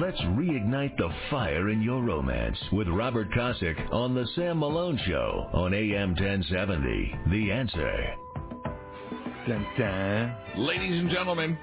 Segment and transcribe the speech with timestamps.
[0.00, 5.48] Let's reignite the fire in your romance with Robert Kosick on The Sam Malone Show
[5.52, 7.14] on AM 1070.
[7.30, 8.14] The Answer.
[9.46, 10.36] Dun, dun.
[10.56, 11.56] Ladies and gentlemen,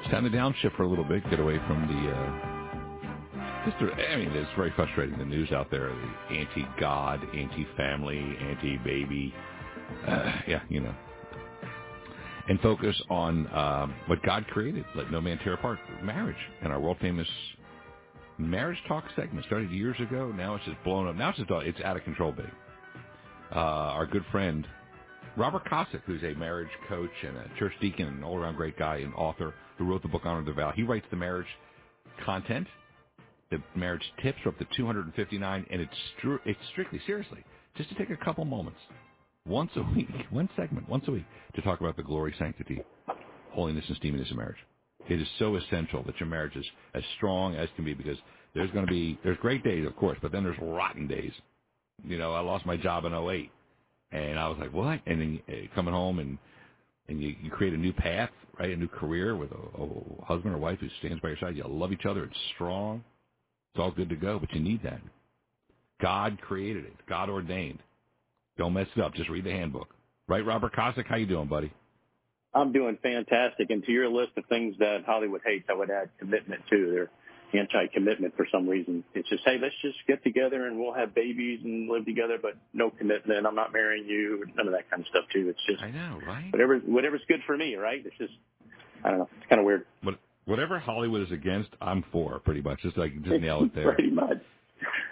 [0.00, 2.10] it's time to downshift for a little bit, get away from the.
[2.12, 5.18] Uh, just, I mean, it's very frustrating.
[5.18, 5.92] The news out there,
[6.30, 9.34] the anti-God, anti-family, anti-baby.
[10.08, 10.94] Uh, yeah, you know,
[12.50, 14.84] and focus on um, what God created.
[14.96, 16.36] Let no man tear apart marriage.
[16.62, 17.28] And our world famous
[18.38, 20.32] marriage talk segment started years ago.
[20.36, 21.14] Now it's just blown up.
[21.14, 22.50] Now it's just it's out of control, big.
[23.54, 24.66] Uh, our good friend
[25.36, 28.96] Robert Kosick, who's a marriage coach and a church deacon and an all-around great guy
[28.96, 30.72] and author who wrote the book Honor the Vow.
[30.74, 31.46] He writes the marriage
[32.24, 32.66] content.
[33.52, 37.44] The marriage tips are up to 259, and it's, stru- it's strictly, seriously,
[37.76, 38.78] just to take a couple moments
[39.50, 42.82] once a week, one segment, once a week, to talk about the glory, sanctity,
[43.50, 44.56] holiness, and steaminess of marriage.
[45.08, 48.16] It is so essential that your marriage is as strong as can be because
[48.54, 51.32] there's going to be, there's great days, of course, but then there's rotten days.
[52.04, 53.50] You know, I lost my job in 08,
[54.12, 55.00] and I was like, what?
[55.06, 56.38] And then uh, coming home and,
[57.08, 58.70] and you, you create a new path, right?
[58.70, 61.56] A new career with a, a husband or wife who stands by your side.
[61.56, 62.24] You love each other.
[62.24, 63.02] It's strong.
[63.74, 65.00] It's all good to go, but you need that.
[66.00, 66.94] God created it.
[67.08, 67.80] God ordained.
[68.60, 69.14] Don't mess it up.
[69.14, 69.88] Just read the handbook.
[70.28, 71.06] Right, Robert Kosick?
[71.06, 71.72] How you doing, buddy?
[72.54, 73.70] I'm doing fantastic.
[73.70, 76.90] And to your list of things that Hollywood hates, I would add commitment too.
[76.92, 79.02] They're anti-commitment for some reason.
[79.14, 82.52] It's just, hey, let's just get together and we'll have babies and live together, but
[82.74, 83.46] no commitment.
[83.46, 84.44] I'm not marrying you.
[84.54, 85.48] None of that kind of stuff too.
[85.48, 86.52] It's just I know, right?
[86.52, 88.04] Whatever, whatever's good for me, right?
[88.04, 88.34] It's just,
[89.02, 89.28] I don't know.
[89.38, 89.86] It's kind of weird.
[90.04, 92.82] But whatever Hollywood is against, I'm for pretty much.
[92.82, 93.92] Just like just nail it there.
[93.94, 94.42] pretty much.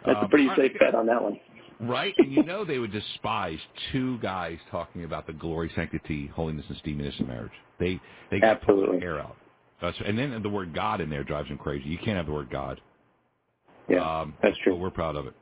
[0.05, 1.41] That's um, a pretty safe bet on that one.
[1.81, 2.15] Right?
[2.19, 3.59] And you know they would despise
[3.93, 7.53] two guys talking about the glory, sanctity, holiness, and steaminess of marriage.
[7.79, 9.01] They they get Absolutely.
[9.01, 9.37] hair out.
[9.81, 11.89] That's, and then the word God in there drives them crazy.
[11.89, 12.81] You can't have the word God.
[13.89, 14.73] Yeah, um, that's true.
[14.75, 15.35] But we're proud of it.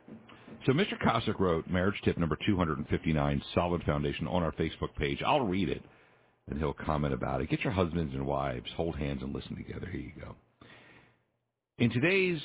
[0.66, 1.00] So Mr.
[1.02, 5.22] Kosick wrote marriage tip number 259, solid foundation, on our Facebook page.
[5.24, 5.82] I'll read it,
[6.50, 7.48] and he'll comment about it.
[7.48, 9.86] Get your husbands and wives, hold hands, and listen together.
[9.90, 10.34] Here you go.
[11.78, 12.40] In today's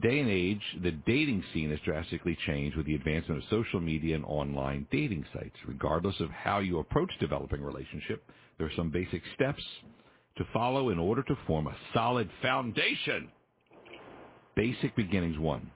[0.00, 4.14] day and age, the dating scene has drastically changed with the advancement of social media
[4.14, 5.56] and online dating sites.
[5.66, 8.24] Regardless of how you approach developing a relationship,
[8.58, 9.62] there are some basic steps
[10.36, 13.28] to follow in order to form a solid foundation.
[14.56, 15.70] Basic beginnings one,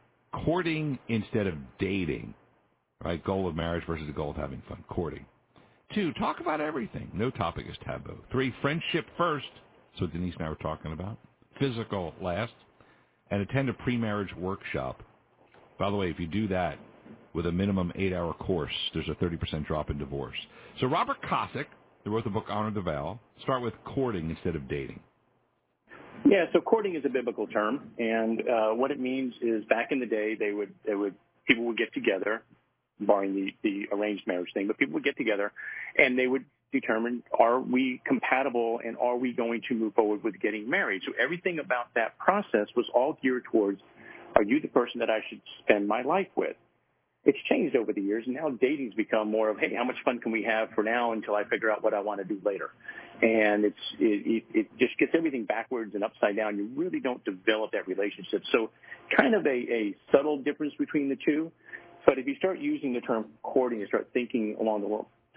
[0.44, 2.34] courting instead of dating.
[3.04, 3.22] Right?
[3.25, 4.83] Goal of marriage versus the goal of having fun.
[4.88, 5.27] Courting.
[5.94, 7.10] Two, talk about everything.
[7.15, 8.19] No topic is taboo.
[8.33, 9.47] Three, friendship first.
[9.98, 11.19] So Denise and I were talking about.
[11.60, 12.53] Physical last
[13.31, 15.03] and attend a pre-marriage workshop.
[15.78, 16.78] By the way, if you do that
[17.34, 20.37] with a minimum eight-hour course, there's a 30% drop in divorce.
[20.81, 21.66] So Robert Kosick,
[22.04, 25.00] who wrote the book Honor the Vow, start with courting instead of dating.
[26.25, 30.00] Yeah, so courting is a biblical term, and uh, what it means is back in
[30.00, 31.15] the day, they would they would
[31.47, 32.42] people would get together,
[33.00, 35.53] barring the the arranged marriage thing, but people would get together,
[35.98, 40.38] and they would determine are we compatible and are we going to move forward with
[40.41, 41.03] getting married.
[41.06, 43.81] So everything about that process was all geared towards
[44.37, 46.56] are you the person that I should spend my life with?
[47.25, 50.21] It's changed over the years, and now dating's become more of, hey, how much fun
[50.21, 52.71] can we have for now until I figure out what I want to do later?
[53.21, 56.56] And it's it, it, it just gets everything backwards and upside down.
[56.56, 58.43] You really don't develop that relationship.
[58.53, 58.71] So,
[59.16, 61.50] kind of a, a subtle difference between the two.
[62.04, 64.87] But if you start using the term courting and start thinking along the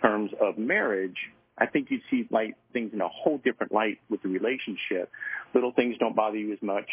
[0.01, 1.17] terms of marriage,
[1.59, 5.11] I think you'd see light things in a whole different light with the relationship.
[5.53, 6.87] Little things don't bother you as much.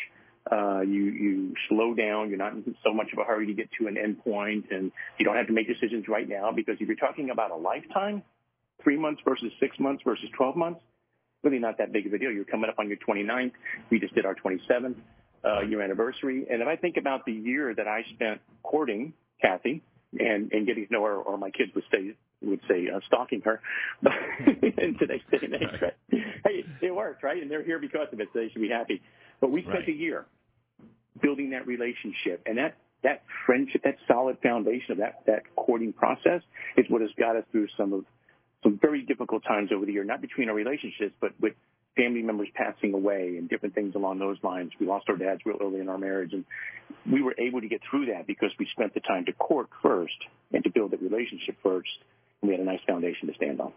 [0.50, 2.28] Uh, you you slow down.
[2.28, 4.92] You're not in so much of a hurry to get to an end point, and
[5.18, 8.22] you don't have to make decisions right now because if you're talking about a lifetime,
[8.82, 10.80] three months versus six months versus 12 months,
[11.42, 12.30] really not that big of a deal.
[12.30, 13.52] You're coming up on your 29th.
[13.90, 14.94] We just did our 27th
[15.44, 19.82] uh, year anniversary, and if I think about the year that I spent courting Kathy
[20.18, 23.42] and and getting to know her, or my kids would say would say uh, stalking
[23.42, 23.60] her.
[24.02, 24.12] But
[24.78, 25.94] in today's day and age, right?
[26.10, 27.40] hey, it worked, right?
[27.40, 29.02] And they're here because of it, so they should be happy.
[29.40, 29.88] But we spent right.
[29.88, 30.26] a year
[31.22, 36.42] building that relationship, and that that friendship, that solid foundation of that that courting process,
[36.76, 38.04] is what has got us through some of
[38.62, 41.52] some very difficult times over the year, not between our relationships, but with
[41.96, 44.70] family members passing away and different things along those lines.
[44.78, 46.44] We lost our dads real early in our marriage, and
[47.10, 50.16] we were able to get through that because we spent the time to court first
[50.52, 51.88] and to build that relationship first
[52.42, 53.72] we had a nice foundation to stand on.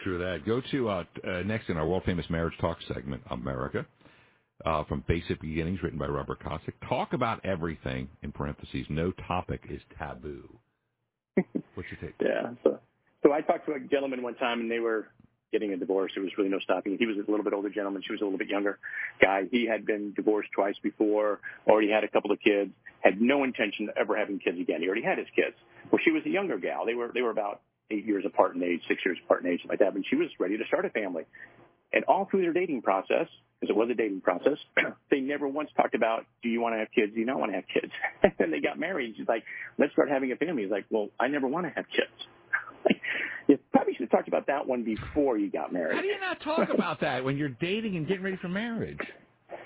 [0.00, 0.46] True that.
[0.46, 3.84] Go to uh, uh, next in our world famous marriage talk segment, America,
[4.64, 6.74] uh, from Basic Beginnings, written by Robert Kosick.
[6.88, 8.08] Talk about everything.
[8.22, 10.48] In parentheses, no topic is taboo.
[11.34, 12.14] What's your take?
[12.20, 12.50] yeah.
[12.62, 12.78] So,
[13.24, 15.08] so I talked to a gentleman one time, and they were
[15.52, 16.12] getting a divorce.
[16.14, 16.96] There was really no stopping.
[16.98, 18.02] He was a little bit older gentleman.
[18.06, 18.78] She was a little bit younger
[19.20, 19.44] guy.
[19.50, 22.70] He had been divorced twice before, already had a couple of kids,
[23.00, 24.80] had no intention of ever having kids again.
[24.80, 25.56] He already had his kids.
[25.90, 26.84] Well, she was a younger gal.
[26.84, 29.60] They were they were about eight years apart in age, six years apart in age,
[29.68, 29.94] like that.
[29.94, 31.24] But she was ready to start a family.
[31.92, 33.28] And all through their dating process,
[33.60, 34.58] because it was a dating process,
[35.10, 37.14] they never once talked about, do you want to have kids?
[37.14, 37.92] Do you not want to have kids?
[38.22, 39.14] and then they got married.
[39.16, 39.44] She's like,
[39.78, 40.62] let's start having a family.
[40.62, 43.00] He's like, well, I never want to have kids.
[43.48, 45.96] you probably should have talked about that one before you got married.
[45.96, 48.98] How do you not talk about that when you're dating and getting ready for marriage?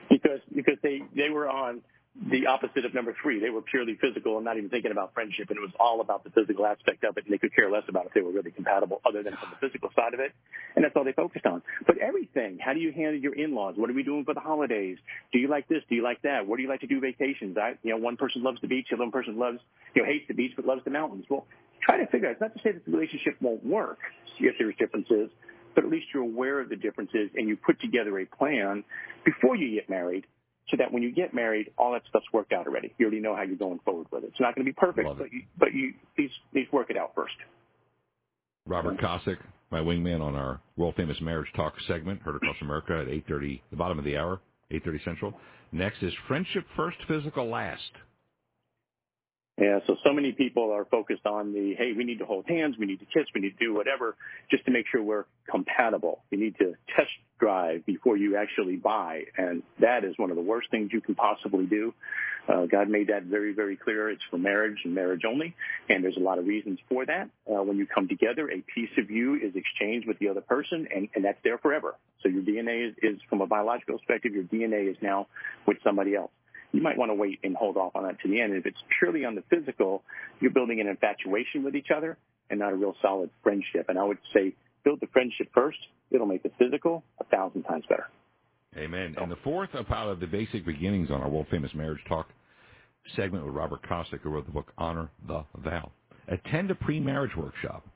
[0.08, 1.80] Because because they they were on
[2.14, 3.40] the opposite of number three.
[3.40, 6.24] They were purely physical and not even thinking about friendship, and it was all about
[6.24, 8.50] the physical aspect of it, and they could care less about if they were really
[8.50, 10.32] compatible other than from the physical side of it,
[10.76, 11.62] and that's all they focused on.
[11.86, 13.74] But everything, how do you handle your in-laws?
[13.76, 14.98] What are we doing for the holidays?
[15.32, 15.82] Do you like this?
[15.88, 16.46] Do you like that?
[16.46, 17.56] Where do you like to do vacations?
[17.56, 19.58] I, you know, one person loves the beach, the other person loves,
[19.94, 21.24] you know, hates the beach but loves the mountains.
[21.30, 21.46] Well,
[21.82, 22.32] try to figure out.
[22.32, 23.98] It's not to say that the relationship won't work
[24.38, 25.30] if there's differences,
[25.74, 28.84] but at least you're aware of the differences and you put together a plan
[29.24, 30.26] before you get married
[30.72, 32.92] so that when you get married, all that stuff's worked out already.
[32.98, 34.28] You already know how you're going forward with it.
[34.28, 37.12] It's not going to be perfect, but you, but you please please work it out
[37.14, 37.34] first.
[38.66, 39.36] Robert Kosick,
[39.70, 43.76] my wingman on our world famous marriage talk segment, heard across America at 8:30, the
[43.76, 44.40] bottom of the hour,
[44.70, 45.34] 8:30 Central.
[45.72, 47.92] Next is friendship first, physical last.
[49.58, 52.76] Yeah, so so many people are focused on the hey, we need to hold hands,
[52.78, 54.16] we need to kiss, we need to do whatever,
[54.50, 56.22] just to make sure we're compatible.
[56.30, 60.42] You need to test drive before you actually buy, and that is one of the
[60.42, 61.92] worst things you can possibly do.
[62.48, 64.10] Uh, God made that very, very clear.
[64.10, 65.54] It's for marriage and marriage only,
[65.88, 67.28] and there's a lot of reasons for that.
[67.46, 70.88] Uh, when you come together, a piece of you is exchanged with the other person,
[70.94, 71.94] and, and that's there forever.
[72.22, 75.26] So your DNA is, is, from a biological perspective, your DNA is now
[75.66, 76.30] with somebody else
[76.72, 78.54] you might want to wait and hold off on that to the end.
[78.54, 80.02] If it's purely on the physical,
[80.40, 82.16] you're building an infatuation with each other
[82.50, 83.86] and not a real solid friendship.
[83.88, 84.54] And I would say
[84.84, 85.78] build the friendship first.
[86.10, 88.06] It'll make the physical a thousand times better.
[88.76, 89.14] Amen.
[89.18, 92.28] And the fourth part of the basic beginnings on our world famous marriage talk
[93.16, 95.90] segment with Robert Kosick, who wrote the book Honor the Vow.
[96.28, 97.86] Attend a pre-marriage workshop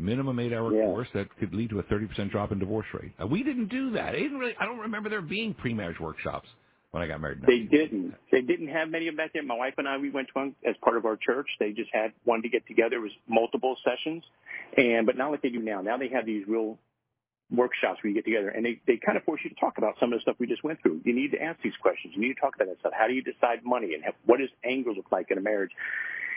[0.00, 0.84] minimum eight hour yeah.
[0.84, 3.12] course that could lead to a 30% drop in divorce rate.
[3.22, 4.14] Uh, we didn't do that.
[4.14, 6.48] I, didn't really, I don't remember there being pre marriage workshops
[6.90, 7.42] when I got married.
[7.46, 8.14] They didn't.
[8.32, 9.46] They didn't have many of them back then.
[9.46, 11.46] My wife and I, we went to one as part of our church.
[11.58, 12.96] They just had one to get together.
[12.96, 14.24] It was multiple sessions,
[14.76, 15.82] and but not like they do now.
[15.82, 16.78] Now they have these real
[17.50, 19.94] workshops where you get together and they, they kind of force you to talk about
[19.98, 21.00] some of the stuff we just went through.
[21.04, 22.14] You need to ask these questions.
[22.14, 22.92] You need to talk about that stuff.
[22.96, 25.72] How do you decide money and have, what does anger look like in a marriage?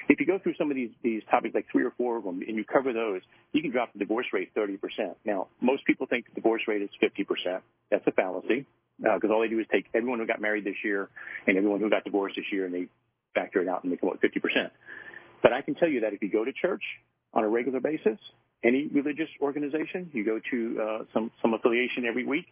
[0.10, 2.42] If you go through some of these, these topics, like three or four of them,
[2.46, 3.22] and you cover those,
[3.54, 4.80] you can drop the divorce rate 30%.
[5.24, 7.62] Now, most people think the divorce rate is 50%.
[7.90, 8.66] That's a fallacy
[9.00, 11.10] because all they do is take everyone who got married this year
[11.48, 12.88] and everyone who got divorced this year and they
[13.34, 14.70] factor it out and they come up with 50%.
[15.42, 16.84] But I can tell you that if you go to church
[17.34, 18.18] on a regular basis,
[18.64, 22.46] any religious organization, you go to uh, some some affiliation every week,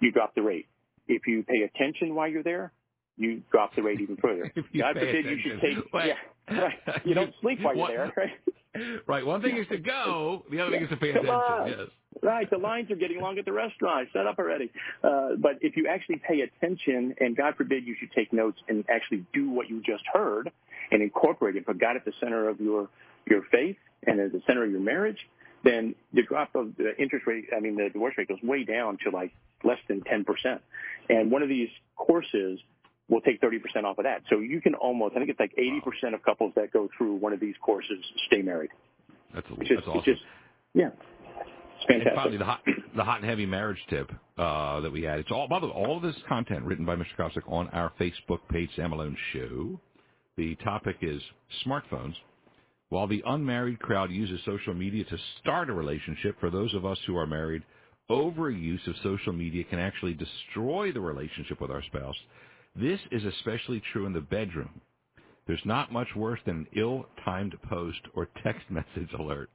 [0.00, 0.66] you drop the rate.
[1.08, 2.72] If you pay attention while you're there,
[3.16, 4.52] you drop the rate even further.
[4.78, 5.92] God forbid you should take.
[5.92, 6.14] Wait.
[6.48, 6.78] Yeah, right.
[7.04, 9.00] You don't sleep while you're there, right?
[9.06, 9.26] Right.
[9.26, 10.44] One thing is to go.
[10.50, 11.40] The other thing is to pay attention.
[11.66, 11.88] Yes.
[12.22, 14.08] Right, the lines are getting long at the restaurant.
[14.12, 14.70] Shut up already.
[15.02, 18.84] Uh, but if you actually pay attention, and God forbid you should take notes and
[18.88, 20.50] actually do what you just heard
[20.92, 22.88] and incorporate it, put God at the center of your
[23.26, 23.76] your faith
[24.06, 25.18] and at the center of your marriage,
[25.64, 28.98] then the drop of the interest rate, I mean, the divorce rate goes way down
[29.04, 29.32] to like
[29.64, 30.24] less than 10%.
[31.08, 32.58] And one of these courses
[33.12, 34.22] will take 30% off of that.
[34.30, 37.34] So you can almost, I think it's like 80% of couples that go through one
[37.34, 38.70] of these courses stay married.
[39.34, 40.02] That's, a, that's awesome.
[40.04, 40.22] Just,
[40.72, 40.88] yeah.
[41.88, 42.60] And finally, the hot,
[42.96, 45.18] the hot and heavy marriage tip uh, that we had.
[45.18, 47.14] It's all, by the way, all of this content written by Mr.
[47.18, 49.78] Kosick on our Facebook page, Sam Malone Show.
[50.36, 51.20] The topic is
[51.66, 52.14] smartphones.
[52.88, 56.98] While the unmarried crowd uses social media to start a relationship, for those of us
[57.06, 57.62] who are married,
[58.10, 62.16] overuse of social media can actually destroy the relationship with our spouse.
[62.74, 64.80] This is especially true in the bedroom.
[65.46, 69.50] There's not much worse than an ill-timed post or text message alert.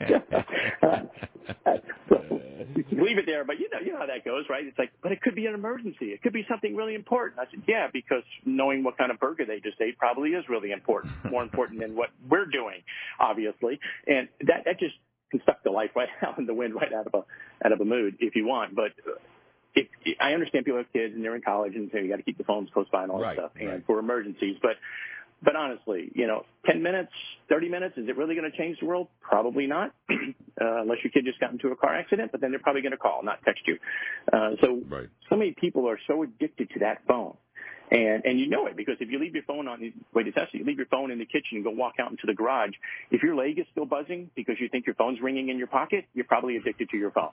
[3.04, 4.64] leave it there, but you know, you know how that goes, right?
[4.64, 6.06] It's like, but it could be an emergency.
[6.06, 7.38] It could be something really important.
[7.38, 10.72] I said, yeah, because knowing what kind of burger they just ate probably is really
[10.72, 12.82] important, more important than what we're doing,
[13.20, 13.78] obviously.
[14.06, 14.94] And that that just
[15.30, 17.80] can suck the life right out in the wind, right out of a out of
[17.80, 18.74] a mood, if you want.
[18.74, 18.92] But
[19.74, 19.88] if,
[20.20, 22.38] I understand people have kids and they're in college and say you got to keep
[22.38, 24.76] the phones close by and all right, that stuff, and for emergencies, but
[25.44, 27.12] but honestly, you know, 10 minutes,
[27.50, 29.08] 30 minutes, is it really going to change the world?
[29.20, 30.14] Probably not, uh,
[30.58, 32.98] unless your kid just got into a car accident, but then they're probably going to
[32.98, 33.76] call, not text you.
[34.32, 35.08] Uh, so, right.
[35.28, 37.36] so many people are so addicted to that phone.
[37.90, 40.60] And and you know it because if you leave your phone on wait it's actually
[40.60, 42.72] you leave your phone in the kitchen and go walk out into the garage,
[43.10, 46.06] if your leg is still buzzing because you think your phone's ringing in your pocket,
[46.14, 47.32] you're probably addicted to your phone.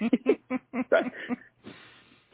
[0.90, 1.12] right?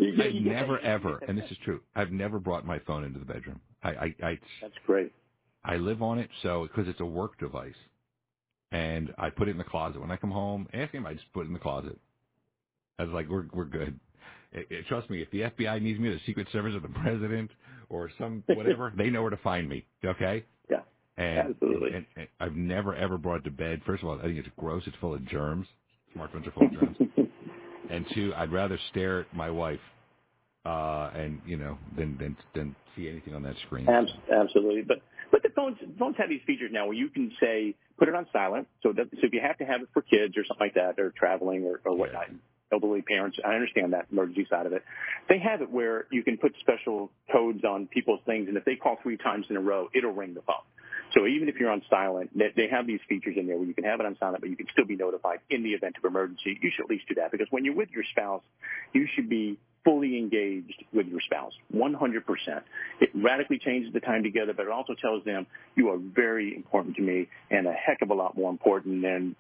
[0.00, 1.80] I've never ever, and this is true.
[1.94, 3.60] I've never brought my phone into the bedroom.
[3.82, 5.12] I, I, I that's great.
[5.64, 7.74] I live on it, so because it's a work device,
[8.72, 10.00] and I put it in the closet.
[10.00, 11.98] When I come home, ask him, I just put it in the closet.
[12.98, 13.98] I was like, we're we're good.
[14.52, 17.50] It, it, trust me, if the FBI needs me, the Secret Service, or the president,
[17.88, 19.86] or some whatever, they know where to find me.
[20.04, 20.44] Okay.
[20.70, 20.80] Yeah.
[21.16, 21.94] And, Absolutely.
[21.94, 23.82] And, and I've never ever brought it to bed.
[23.86, 24.82] First of all, I think it's gross.
[24.86, 25.66] It's full of germs.
[26.16, 26.96] Smartphones are full of germs.
[27.90, 29.80] And two, I'd rather stare at my wife,
[30.64, 33.88] uh, and you know, than than than see anything on that screen.
[33.88, 38.08] Absolutely, but but the phones phones have these features now where you can say put
[38.08, 38.68] it on silent.
[38.82, 40.98] So that, so if you have to have it for kids or something like that,
[40.98, 42.36] or traveling or, or whatnot, yeah.
[42.72, 44.82] elderly parents, I understand that emergency side of it.
[45.28, 48.76] They have it where you can put special codes on people's things, and if they
[48.76, 50.56] call three times in a row, it'll ring the phone.
[51.16, 53.84] So even if you're on silent, they have these features in there where you can
[53.84, 56.58] have it on silent, but you can still be notified in the event of emergency.
[56.60, 58.42] You should at least do that because when you're with your spouse,
[58.92, 62.22] you should be fully engaged with your spouse, 100%.
[63.00, 66.96] It radically changes the time together, but it also tells them you are very important
[66.96, 69.36] to me and a heck of a lot more important than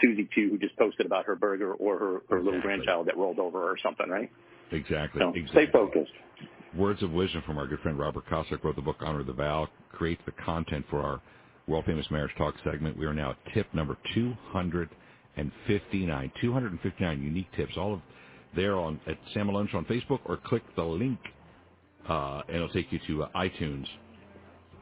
[0.00, 2.44] Susie Q, who just posted about her burger or her, her exactly.
[2.44, 4.30] little grandchild that rolled over or something, right?
[4.70, 5.20] Exactly.
[5.20, 5.64] So exactly.
[5.64, 6.12] stay focused.
[6.78, 9.66] Words of wisdom from our good friend Robert Kosick wrote the book Honor the Vow,
[9.90, 11.20] creates the content for our
[11.66, 12.96] world famous marriage talk segment.
[12.96, 16.32] We are now at tip number 259.
[16.40, 18.00] 259 unique tips, all of
[18.54, 21.18] there on at Sam Show on Facebook, or click the link,
[22.08, 23.86] uh, and it'll take you to uh, iTunes.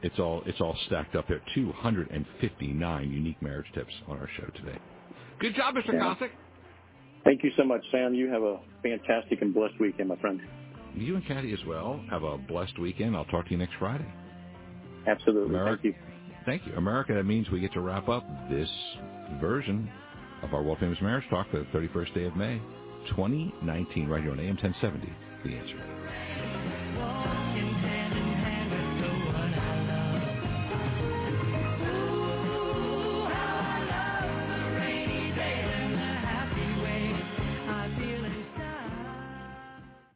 [0.03, 1.41] It's all it's all stacked up there.
[1.55, 4.77] 259 unique marriage tips on our show today.
[5.39, 5.93] Good job, Mr.
[5.93, 6.13] Yeah.
[6.13, 6.29] Kosick.
[7.23, 8.13] Thank you so much, Sam.
[8.13, 10.39] You have a fantastic and blessed weekend, my friend.
[10.95, 12.01] You and Kathy as well.
[12.09, 13.15] Have a blessed weekend.
[13.15, 14.07] I'll talk to you next Friday.
[15.07, 15.55] Absolutely.
[15.55, 15.95] America, thank you.
[16.45, 16.73] Thank you.
[16.75, 18.69] America, that means we get to wrap up this
[19.41, 19.89] version
[20.43, 22.61] of our world famous marriage talk for the 31st day of May.
[23.09, 25.13] 2019 right here on AM 1070.
[25.43, 26.06] The answer.